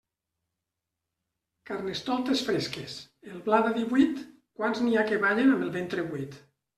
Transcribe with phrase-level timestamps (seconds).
[1.69, 2.95] Carnestoltes fresques,
[3.33, 4.23] el blat a divuit,
[4.61, 6.39] quants n'hi ha que ballen amb el ventre buit.